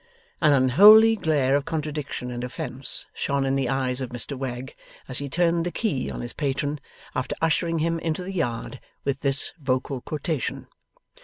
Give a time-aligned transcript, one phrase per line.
[0.41, 4.75] An unholy glare of contradiction and offence shone in the eyes of Mr Wegg,
[5.07, 6.79] as he turned the key on his patron,
[7.13, 10.65] after ushering him into the yard with this vocal quotation.